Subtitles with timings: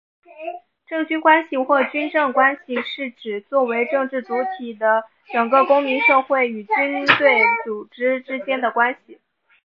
[0.87, 9.19] 政军关系或军政关系是指作为政治主体的整个公民社会与军队组织之间的关系。